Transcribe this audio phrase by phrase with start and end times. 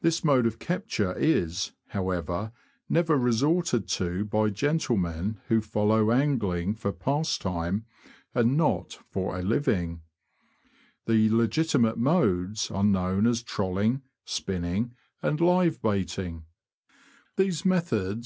[0.00, 2.50] This mode of capture is, however,
[2.88, 7.84] never resorted to by gentlemen who follow angling for pastime,
[8.34, 10.00] and not for a living.
[11.06, 16.46] The legitimate modes are known as trolling, spinning, and live baiting.
[17.36, 18.22] These methods U 2 292 THE LAND OF THE BROADS.